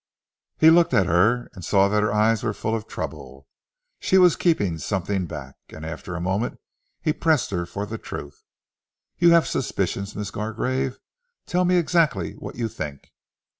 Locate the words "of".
2.75-2.87